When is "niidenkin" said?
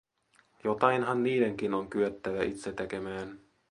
1.23-1.73